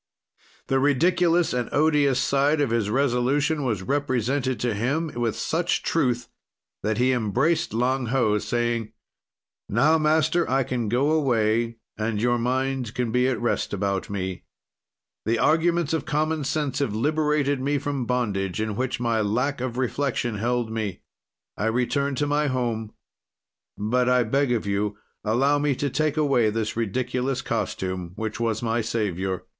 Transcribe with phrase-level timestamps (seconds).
[0.65, 6.27] "The ridiculous and odious side of his resolution was represented to him with such truth
[6.81, 8.93] that he embraced Lang Ho, saying:
[9.69, 14.41] "'Now, Master, I can go away, and your mind can be at rest about me.
[15.27, 19.77] "'The arguments of common sense have liberated me from bondage in which my lack of
[19.77, 21.01] reflection held me.
[21.57, 22.91] "'I return to my home,
[23.77, 28.63] but, I beg of you, allow me to take away this ridiculous costume which was
[28.63, 29.43] my savior.